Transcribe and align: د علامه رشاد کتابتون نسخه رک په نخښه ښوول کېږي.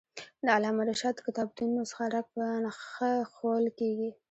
د 0.45 0.47
علامه 0.55 0.83
رشاد 0.89 1.15
کتابتون 1.25 1.69
نسخه 1.77 2.05
رک 2.13 2.25
په 2.35 2.43
نخښه 2.63 3.11
ښوول 3.33 3.65
کېږي. 3.79 4.09